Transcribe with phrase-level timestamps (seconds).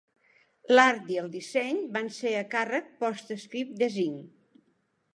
[0.77, 4.21] L'art i el disseny van ser a càrrec PostScript Design.